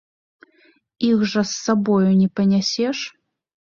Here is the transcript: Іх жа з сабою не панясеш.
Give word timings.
Іх 1.11 1.19
жа 1.35 1.41
з 1.51 1.61
сабою 1.69 2.03
не 2.21 2.27
панясеш. 2.39 3.09